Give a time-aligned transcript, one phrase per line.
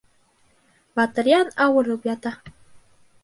[0.99, 2.31] Батырйән ауырып ята.